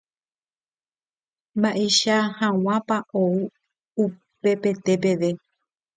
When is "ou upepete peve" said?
3.21-5.29